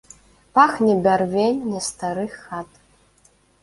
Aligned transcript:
Пахне 0.59 0.93
бярвенне 1.03 1.79
старых 1.91 2.31
хат. 2.49 2.69